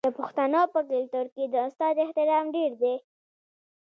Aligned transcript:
د 0.07 0.09
پښتنو 0.19 0.61
په 0.73 0.79
کلتور 0.89 1.25
کې 1.35 1.43
د 1.47 1.55
استاد 1.67 1.95
احترام 2.05 2.45
ډیر 2.55 2.71
دی. 2.81 2.95